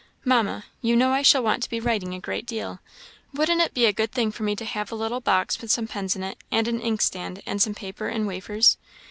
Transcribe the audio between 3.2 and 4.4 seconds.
wouldn't it be a good thing